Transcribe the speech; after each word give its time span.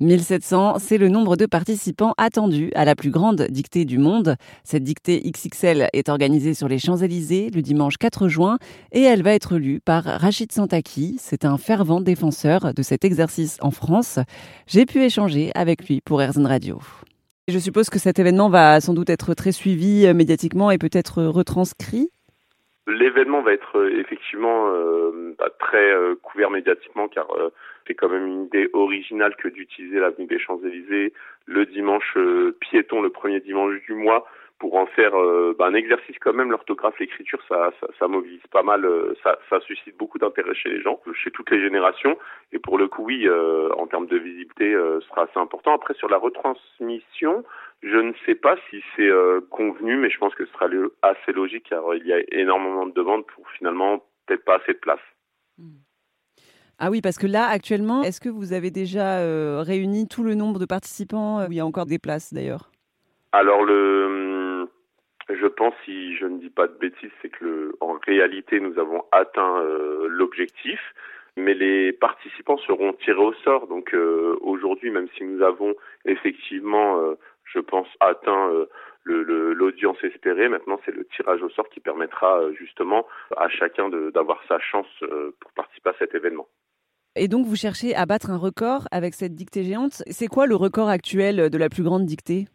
1700, 0.00 0.76
c'est 0.78 0.96
le 0.96 1.08
nombre 1.08 1.36
de 1.36 1.44
participants 1.44 2.14
attendus 2.18 2.70
à 2.76 2.84
la 2.84 2.94
plus 2.94 3.10
grande 3.10 3.48
dictée 3.50 3.84
du 3.84 3.98
monde. 3.98 4.36
Cette 4.62 4.84
dictée 4.84 5.20
XXL 5.28 5.88
est 5.92 6.08
organisée 6.08 6.54
sur 6.54 6.68
les 6.68 6.78
Champs-Élysées 6.78 7.50
le 7.52 7.62
dimanche 7.62 7.96
4 7.96 8.28
juin 8.28 8.58
et 8.92 9.02
elle 9.02 9.22
va 9.22 9.32
être 9.32 9.56
lue 9.56 9.80
par 9.80 10.04
Rachid 10.04 10.52
Santaki. 10.52 11.18
C'est 11.20 11.44
un 11.44 11.58
fervent 11.58 12.00
défenseur 12.00 12.72
de 12.74 12.82
cet 12.82 13.04
exercice 13.04 13.56
en 13.60 13.72
France. 13.72 14.20
J'ai 14.68 14.86
pu 14.86 15.02
échanger 15.02 15.50
avec 15.54 15.88
lui 15.88 16.00
pour 16.00 16.20
RZN 16.20 16.46
Radio. 16.46 16.80
Je 17.48 17.58
suppose 17.58 17.90
que 17.90 17.98
cet 17.98 18.18
événement 18.18 18.50
va 18.50 18.80
sans 18.80 18.94
doute 18.94 19.10
être 19.10 19.34
très 19.34 19.52
suivi 19.52 20.06
euh, 20.06 20.14
médiatiquement 20.14 20.70
et 20.70 20.78
peut-être 20.78 21.24
retranscrit. 21.24 22.10
L'événement 22.88 23.42
va 23.42 23.52
être 23.52 23.78
euh, 23.78 24.00
effectivement 24.00 24.68
euh, 24.68 25.34
bah, 25.38 25.50
très 25.58 25.92
couvert 26.22 26.50
médiatiquement 26.50 27.08
car 27.08 27.28
c'est 27.86 27.94
quand 27.94 28.08
même 28.08 28.26
une 28.26 28.44
idée 28.44 28.68
originale 28.72 29.34
que 29.36 29.48
d'utiliser 29.48 29.98
l'avenue 29.98 30.26
des 30.26 30.38
Champs-Élysées 30.38 31.12
le 31.48 31.64
dimanche 31.66 32.14
euh, 32.16 32.54
piéton, 32.60 33.00
le 33.00 33.08
premier 33.08 33.40
dimanche 33.40 33.80
du 33.86 33.94
mois, 33.94 34.26
pour 34.58 34.76
en 34.76 34.86
faire 34.86 35.14
euh, 35.18 35.54
bah, 35.58 35.66
un 35.66 35.74
exercice 35.74 36.16
quand 36.20 36.34
même. 36.34 36.50
L'orthographe, 36.50 36.98
l'écriture, 36.98 37.40
ça, 37.48 37.70
ça, 37.80 37.86
ça, 37.98 38.08
mobilise 38.08 38.46
pas 38.50 38.62
mal, 38.62 38.84
euh, 38.84 39.14
ça, 39.22 39.38
ça, 39.48 39.60
suscite 39.60 39.96
beaucoup 39.96 40.18
d'intérêt 40.18 40.54
chez 40.54 40.68
les 40.68 40.82
gens, 40.82 41.00
chez 41.14 41.30
toutes 41.30 41.50
les 41.50 41.60
générations. 41.60 42.18
Et 42.52 42.58
pour 42.58 42.76
le 42.76 42.86
coup, 42.86 43.04
oui, 43.04 43.26
en 43.76 43.86
termes 43.86 44.06
de 44.06 44.18
visibilité, 44.18 44.72
ce 44.72 45.06
sera 45.08 45.22
assez 45.22 45.38
important. 45.38 45.74
Après, 45.74 45.94
sur 45.94 46.08
la 46.08 46.18
retransmission, 46.18 47.44
je 47.82 47.96
ne 47.96 48.12
sais 48.26 48.34
pas 48.34 48.56
si 48.70 48.82
c'est 48.96 49.10
convenu, 49.50 49.96
mais 49.96 50.10
je 50.10 50.18
pense 50.18 50.34
que 50.34 50.44
ce 50.46 50.52
sera 50.52 50.66
assez 51.02 51.32
logique 51.32 51.68
car 51.68 51.94
il 51.94 52.06
y 52.06 52.12
a 52.12 52.20
énormément 52.32 52.86
de 52.86 52.92
demandes 52.92 53.26
pour 53.26 53.48
finalement 53.50 54.04
peut-être 54.26 54.44
pas 54.44 54.56
assez 54.56 54.72
de 54.72 54.78
place. 54.78 55.00
Hmm. 55.58 55.78
Ah 56.80 56.90
oui, 56.90 57.00
parce 57.00 57.18
que 57.18 57.26
là, 57.26 57.46
actuellement, 57.48 58.04
est-ce 58.04 58.20
que 58.20 58.28
vous 58.28 58.52
avez 58.52 58.70
déjà 58.70 59.18
euh, 59.18 59.62
réuni 59.66 60.06
tout 60.06 60.22
le 60.22 60.34
nombre 60.34 60.60
de 60.60 60.64
participants 60.64 61.40
euh, 61.40 61.46
il 61.50 61.56
y 61.56 61.60
a 61.60 61.66
encore 61.66 61.86
des 61.86 61.98
places 61.98 62.32
d'ailleurs? 62.32 62.70
Alors, 63.32 63.64
le, 63.64 64.68
je 65.28 65.46
pense, 65.46 65.74
si 65.84 66.16
je 66.16 66.26
ne 66.26 66.38
dis 66.38 66.50
pas 66.50 66.68
de 66.68 66.74
bêtises, 66.74 67.10
c'est 67.20 67.30
que 67.30 67.44
le, 67.44 67.76
en 67.80 67.98
réalité, 68.06 68.60
nous 68.60 68.78
avons 68.78 69.04
atteint 69.10 69.58
euh, 69.58 70.06
l'objectif, 70.08 70.78
mais 71.36 71.54
les 71.54 71.92
participants 71.92 72.58
seront 72.58 72.92
tirés 72.92 73.24
au 73.24 73.32
sort. 73.44 73.66
Donc 73.66 73.94
aujourd'hui, 74.40 74.90
même 74.90 75.06
si 75.16 75.22
nous 75.22 75.40
avons 75.42 75.74
effectivement, 76.04 77.00
je 77.52 77.60
pense, 77.60 77.88
atteint 78.00 78.50
l'audience 79.04 79.96
espérée. 80.02 80.48
Maintenant, 80.48 80.80
c'est 80.84 80.94
le 80.94 81.06
tirage 81.16 81.42
au 81.42 81.50
sort 81.50 81.68
qui 81.70 81.80
permettra 81.80 82.40
justement 82.58 83.06
à 83.36 83.48
chacun 83.48 83.88
d'avoir 83.88 84.40
sa 84.48 84.58
chance 84.58 84.86
pour 85.40 85.52
participer 85.52 85.90
à 85.90 85.94
cet 85.98 86.14
événement. 86.14 86.46
Et 87.16 87.26
donc, 87.26 87.46
vous 87.46 87.56
cherchez 87.56 87.94
à 87.94 88.06
battre 88.06 88.30
un 88.30 88.36
record 88.36 88.86
avec 88.92 89.14
cette 89.14 89.34
dictée 89.34 89.64
géante. 89.64 90.02
C'est 90.10 90.28
quoi 90.28 90.46
le 90.46 90.54
record 90.54 90.88
actuel 90.88 91.50
de 91.50 91.58
la 91.58 91.68
plus 91.68 91.82
grande 91.82 92.04
dictée? 92.04 92.46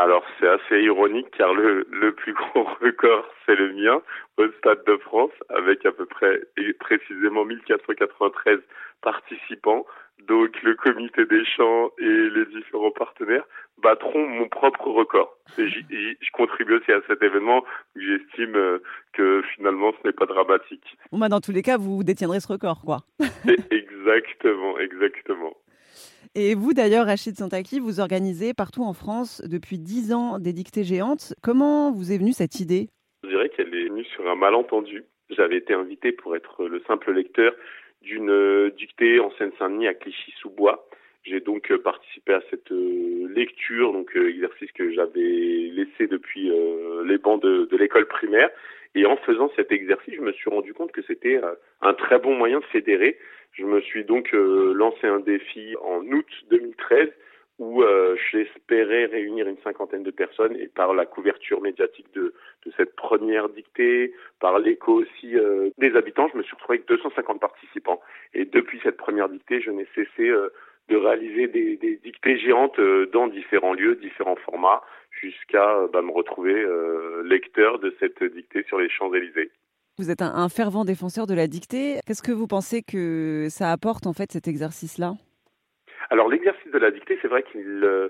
Alors 0.00 0.24
c'est 0.38 0.48
assez 0.48 0.80
ironique 0.80 1.30
car 1.36 1.52
le, 1.52 1.86
le 1.90 2.14
plus 2.14 2.32
grand 2.32 2.64
record 2.80 3.26
c'est 3.44 3.54
le 3.54 3.74
mien 3.74 4.00
au 4.38 4.50
Stade 4.56 4.82
de 4.86 4.96
France 4.96 5.32
avec 5.50 5.84
à 5.84 5.92
peu 5.92 6.06
près 6.06 6.40
et 6.56 6.72
précisément 6.72 7.44
1493 7.44 8.60
participants. 9.02 9.84
Donc 10.28 10.62
le 10.62 10.74
comité 10.74 11.24
des 11.24 11.44
champs 11.44 11.90
et 11.98 12.30
les 12.30 12.46
différents 12.46 12.90
partenaires 12.90 13.44
battront 13.82 14.26
mon 14.26 14.48
propre 14.48 14.88
record. 14.88 15.36
Et 15.58 15.68
je 15.68 16.30
contribue 16.32 16.74
aussi 16.74 16.92
à 16.92 17.00
cet 17.06 17.22
événement 17.22 17.64
où 17.96 18.00
j'estime 18.00 18.54
euh, 18.54 18.82
que 19.12 19.42
finalement 19.56 19.92
ce 20.00 20.08
n'est 20.08 20.12
pas 20.12 20.26
dramatique. 20.26 20.96
Bon 21.10 21.18
bah 21.18 21.28
dans 21.28 21.40
tous 21.40 21.52
les 21.52 21.62
cas 21.62 21.78
vous 21.78 22.04
détiendrez 22.04 22.40
ce 22.40 22.48
record 22.48 22.82
quoi. 22.82 22.98
exactement, 23.70 24.78
exactement. 24.78 25.56
Et 26.36 26.54
vous, 26.54 26.74
d'ailleurs, 26.74 27.06
Rachid 27.06 27.36
Santaki, 27.36 27.80
vous 27.80 27.98
organisez 27.98 28.54
partout 28.54 28.84
en 28.84 28.92
France 28.92 29.42
depuis 29.44 29.78
dix 29.78 30.12
ans 30.12 30.38
des 30.38 30.52
dictées 30.52 30.84
géantes. 30.84 31.34
Comment 31.42 31.90
vous 31.90 32.12
est 32.12 32.18
venue 32.18 32.32
cette 32.32 32.60
idée? 32.60 32.88
Je 33.24 33.30
dirais 33.30 33.48
qu'elle 33.48 33.74
est 33.74 33.88
venue 33.88 34.04
sur 34.04 34.28
un 34.30 34.36
malentendu. 34.36 35.02
J'avais 35.30 35.56
été 35.56 35.74
invité 35.74 36.12
pour 36.12 36.36
être 36.36 36.66
le 36.66 36.80
simple 36.86 37.12
lecteur 37.12 37.52
d'une 38.02 38.30
euh, 38.30 38.70
dictée 38.70 39.20
en 39.20 39.30
Seine-Saint-Denis 39.32 39.88
à 39.88 39.94
Clichy-sous-Bois. 39.94 40.86
J'ai 41.24 41.40
donc 41.40 41.70
euh, 41.70 41.78
participé 41.78 42.32
à 42.32 42.42
cette 42.50 42.72
euh, 42.72 43.28
lecture, 43.34 43.92
donc 43.92 44.16
exercice 44.16 44.72
que 44.72 44.90
j'avais 44.92 45.20
laissé 45.20 46.06
depuis 46.06 46.50
les 47.04 47.18
bancs 47.18 47.42
de, 47.42 47.68
de 47.70 47.76
l'école 47.76 48.06
primaire. 48.06 48.50
Et 48.94 49.06
en 49.06 49.16
faisant 49.18 49.50
cet 49.54 49.70
exercice, 49.70 50.14
je 50.14 50.20
me 50.20 50.32
suis 50.32 50.50
rendu 50.50 50.74
compte 50.74 50.90
que 50.90 51.02
c'était 51.02 51.40
un 51.80 51.94
très 51.94 52.18
bon 52.18 52.34
moyen 52.34 52.58
de 52.58 52.64
fédérer 52.64 53.18
je 53.52 53.64
me 53.64 53.80
suis 53.80 54.04
donc 54.04 54.30
lancé 54.32 55.06
un 55.06 55.20
défi 55.20 55.74
en 55.82 56.06
août 56.06 56.26
2013 56.50 57.08
où 57.60 57.82
euh, 57.82 58.16
j'espérais 58.32 59.04
réunir 59.04 59.46
une 59.46 59.58
cinquantaine 59.58 60.02
de 60.02 60.10
personnes 60.10 60.56
et 60.56 60.66
par 60.66 60.94
la 60.94 61.04
couverture 61.04 61.60
médiatique 61.60 62.06
de, 62.14 62.32
cette 62.76 62.96
première 62.96 63.50
dictée, 63.50 64.14
par 64.40 64.58
l'écho 64.58 65.02
aussi 65.02 65.36
euh, 65.36 65.68
des 65.76 65.94
habitants, 65.94 66.28
je 66.32 66.38
me 66.38 66.42
suis 66.42 66.54
retrouvé 66.54 66.78
avec 66.78 66.88
250 66.88 67.38
participants. 67.38 68.00
Et 68.32 68.46
depuis 68.46 68.80
cette 68.82 68.96
première 68.96 69.28
dictée, 69.28 69.60
je 69.60 69.70
n'ai 69.70 69.86
cessé 69.94 70.32
de 70.88 70.96
réaliser 70.96 71.48
des, 71.48 72.00
dictées 72.02 72.38
géantes 72.38 72.80
dans 73.12 73.28
différents 73.28 73.74
lieux, 73.74 73.94
différents 73.96 74.36
formats, 74.36 74.82
jusqu'à 75.10 75.86
bah, 75.92 76.00
me 76.00 76.12
retrouver 76.12 76.64
lecteur 77.24 77.78
de 77.78 77.94
cette 78.00 78.22
dictée 78.24 78.64
sur 78.68 78.78
les 78.78 78.88
Champs-Élysées. 78.88 79.50
Vous 79.98 80.10
êtes 80.10 80.22
un, 80.22 80.48
fervent 80.48 80.86
défenseur 80.86 81.26
de 81.26 81.34
la 81.34 81.46
dictée. 81.46 82.00
Qu'est-ce 82.06 82.22
que 82.22 82.32
vous 82.32 82.46
pensez 82.46 82.82
que 82.82 83.48
ça 83.50 83.70
apporte 83.70 84.06
en 84.06 84.14
fait 84.14 84.32
cet 84.32 84.48
exercice-là? 84.48 85.14
Alors 86.10 86.28
l'exercice 86.28 86.70
de 86.72 86.78
la 86.78 86.90
dictée, 86.90 87.18
c'est 87.22 87.28
vrai 87.28 87.44
qu'il 87.44 87.82
euh, 87.84 88.08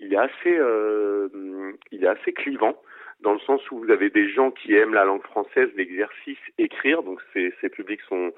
il 0.00 0.12
est 0.14 0.18
assez 0.18 0.56
euh, 0.58 1.28
il 1.90 2.02
est 2.02 2.08
assez 2.08 2.32
clivant 2.32 2.80
dans 3.20 3.34
le 3.34 3.38
sens 3.40 3.70
où 3.70 3.78
vous 3.78 3.90
avez 3.90 4.10
des 4.10 4.28
gens 4.28 4.50
qui 4.50 4.74
aiment 4.74 4.94
la 4.94 5.04
langue 5.04 5.22
française, 5.22 5.68
l'exercice 5.76 6.38
écrire, 6.58 7.02
donc 7.04 7.20
ces, 7.32 7.54
ces 7.60 7.68
publics 7.68 8.00
sont 8.08 8.32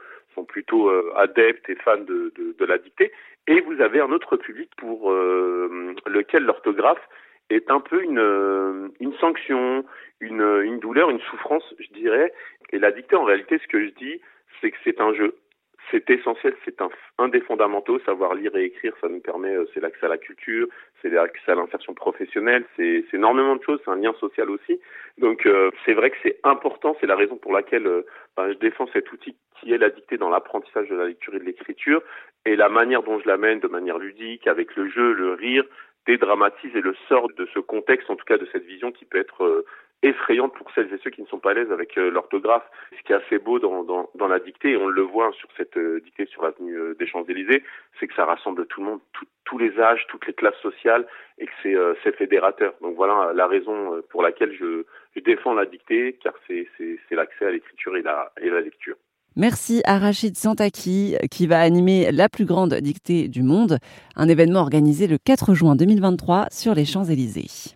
plutôt 0.47 0.91
euh, 0.91 1.10
adeptes 1.16 1.70
et 1.70 1.76
fans 1.76 1.97
de, 1.97 2.54
la 2.58 2.76
dictée, 2.76 3.10
et 3.47 3.60
vous 3.60 3.80
avez 3.80 4.00
un 4.00 4.10
autre 4.12 4.36
public 4.36 4.70
pour 4.76 5.10
lequel 5.10 6.42
l'orthographe 6.42 7.00
est 7.48 7.70
un 7.70 7.81
peu 7.81 8.02
une, 8.02 8.91
une 9.00 9.14
sanction, 9.14 9.86
une, 10.20 10.62
une 10.64 10.81
douleur, 10.81 11.08
une 11.08 11.20
souffrance, 11.20 11.64
je 11.78 11.88
dirais. 11.94 12.32
Et 12.70 12.78
la 12.78 12.91
dictée, 12.91 13.16
en 13.16 13.25
réalité, 13.25 13.58
ce 13.58 13.69
que 13.69 13.82
je 13.82 13.91
dis, 13.91 14.20
c'est 14.60 14.70
que 14.70 14.76
c'est 14.84 15.00
un 15.00 15.14
jeu. 15.14 15.34
C'est 15.90 16.08
essentiel, 16.10 16.54
c'est 16.64 16.80
un, 16.80 16.88
un 17.18 17.28
des 17.28 17.40
fondamentaux. 17.40 17.98
Savoir 18.00 18.34
lire 18.34 18.54
et 18.56 18.64
écrire, 18.64 18.94
ça 19.00 19.08
nous 19.08 19.20
permet, 19.20 19.54
euh, 19.54 19.66
c'est 19.72 19.80
l'accès 19.80 20.06
à 20.06 20.08
la 20.08 20.18
culture, 20.18 20.66
c'est 21.00 21.10
l'accès 21.10 21.52
à 21.52 21.54
l'insertion 21.54 21.94
professionnelle, 21.94 22.64
c'est 22.76 23.04
énormément 23.12 23.56
de 23.56 23.62
choses, 23.62 23.80
c'est 23.84 23.90
un 23.90 23.96
lien 23.96 24.14
social 24.20 24.50
aussi. 24.50 24.80
Donc 25.18 25.46
euh, 25.46 25.70
c'est 25.84 25.94
vrai 25.94 26.10
que 26.10 26.16
c'est 26.22 26.38
important, 26.42 26.96
c'est 27.00 27.06
la 27.06 27.16
raison 27.16 27.36
pour 27.36 27.52
laquelle 27.52 27.86
euh, 27.86 28.02
ben, 28.36 28.52
je 28.52 28.58
défends 28.58 28.88
cet 28.92 29.12
outil 29.12 29.36
qui 29.60 29.72
est 29.72 29.78
la 29.78 29.90
dictée 29.90 30.16
dans 30.16 30.30
l'apprentissage 30.30 30.88
de 30.88 30.96
la 30.96 31.06
lecture 31.06 31.34
et 31.34 31.38
de 31.38 31.44
l'écriture, 31.44 32.02
et 32.44 32.56
la 32.56 32.68
manière 32.68 33.02
dont 33.02 33.20
je 33.20 33.26
l'amène 33.28 33.60
de 33.60 33.68
manière 33.68 33.98
ludique, 33.98 34.46
avec 34.46 34.74
le 34.76 34.88
jeu, 34.88 35.12
le 35.12 35.34
rire, 35.34 35.64
dédramatise 36.06 36.75
et 36.75 36.81
le 36.81 36.94
sort 37.09 37.28
de 37.37 37.47
ce 37.54 37.59
contexte, 37.59 38.10
en 38.10 38.16
tout 38.16 38.25
cas 38.25 38.38
de 38.38 38.47
cette 38.53 38.65
vision 38.65 38.92
qui 38.92 39.04
peut 39.04 39.19
être 39.19 39.44
euh, 39.44 39.65
effrayante 40.03 40.54
pour 40.54 40.70
celles 40.72 40.92
et 40.92 40.98
ceux 41.03 41.10
qui 41.10 41.22
ne 41.22 41.26
sont 41.26 41.38
pas 41.38 41.53
à 41.53 41.54
l'aise 41.54 41.72
avec 41.72 41.97
euh, 41.97 42.10
l'orthographe. 42.10 42.65
Ce 42.97 43.03
qui 43.03 43.12
est 43.12 43.16
assez 43.16 43.38
beau 43.38 43.59
dans, 43.59 43.84
dans, 43.84 44.10
dans, 44.14 44.28
la 44.28 44.38
dictée, 44.38 44.72
et 44.72 44.76
on 44.76 44.88
le 44.88 45.03
voit 45.03 45.32
sur 45.32 45.48
cette 45.56 45.76
euh, 45.76 46.00
dictée 46.00 46.26
sur 46.26 46.43
l'avenue 46.43 46.94
des 46.98 47.06
Champs-Élysées, 47.06 47.62
c'est 47.98 48.06
que 48.06 48.14
ça 48.14 48.25
rassemble 48.25 48.66
tout 48.66 48.81
le 48.81 48.87
monde, 48.87 49.00
tous 49.44 49.59
les 49.59 49.78
âges, 49.78 50.04
toutes 50.09 50.26
les 50.26 50.34
classes 50.34 50.60
sociales, 50.60 51.06
et 51.38 51.47
que 51.47 51.97
c'est 52.03 52.16
fédérateur. 52.16 52.75
Donc 52.81 52.97
voilà 52.97 53.32
la 53.34 53.47
raison 53.47 54.03
pour 54.10 54.22
laquelle 54.22 54.54
je, 54.54 54.84
je 55.16 55.20
défends 55.20 55.54
la 55.54 55.66
dictée, 55.66 56.19
car 56.22 56.34
c'est 56.47 56.69
l'accès 57.10 57.47
à 57.47 57.50
l'écriture 57.50 57.97
et 57.97 58.03
la, 58.03 58.32
et 58.41 58.50
la 58.50 58.60
lecture. 58.60 58.97
Merci 59.36 59.82
à 59.84 59.98
Rachid 59.98 60.36
Santaki 60.36 61.16
qui 61.28 61.48
va 61.48 61.60
animer 61.60 62.12
la 62.12 62.28
plus 62.28 62.44
grande 62.44 62.74
dictée 62.74 63.26
du 63.26 63.42
monde, 63.42 63.78
un 64.14 64.28
événement 64.28 64.60
organisé 64.60 65.08
le 65.08 65.18
4 65.18 65.54
juin 65.54 65.75
2023 65.75 66.46
sur 66.52 66.72
les 66.72 66.84
Champs-Élysées. 66.84 67.75